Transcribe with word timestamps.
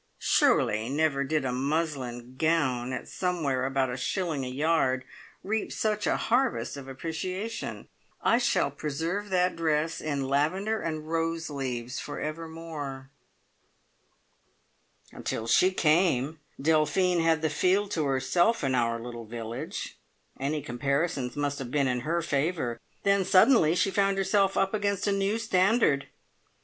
Surely 0.17 0.89
never 0.89 1.23
did 1.23 1.45
a 1.45 1.51
muslin 1.51 2.33
gown 2.35 2.91
at 2.91 3.07
somewhere 3.07 3.67
about 3.67 3.91
a 3.91 3.95
shilling 3.95 4.43
a 4.43 4.47
yard, 4.49 5.05
reap 5.43 5.71
such 5.71 6.07
a 6.07 6.17
harvest 6.17 6.75
of 6.75 6.87
appreciation. 6.87 7.87
I 8.19 8.39
shall 8.39 8.71
preserve 8.71 9.29
that 9.29 9.55
dress 9.55 10.01
in 10.01 10.27
lavender 10.27 10.81
and 10.81 11.07
rose 11.07 11.51
leaves 11.51 11.99
for 11.99 12.19
evermore. 12.19 13.11
"Until 15.11 15.45
She 15.45 15.69
came, 15.69 16.39
Delphine 16.59 17.19
had 17.19 17.43
the 17.43 17.49
field 17.51 17.91
to 17.91 18.05
herself 18.05 18.63
in 18.63 18.73
our 18.73 18.99
little 18.99 19.25
village. 19.27 19.99
Any 20.39 20.63
comparisons 20.63 21.35
must 21.35 21.59
have 21.59 21.69
been 21.69 21.87
in 21.87 21.99
her 21.99 22.23
favour. 22.23 22.79
Then 23.03 23.23
suddenly 23.23 23.75
she 23.75 23.91
found 23.91 24.17
herself 24.17 24.57
up 24.57 24.73
against 24.73 25.05
a 25.05 25.11
new 25.11 25.37
standard. 25.37 26.07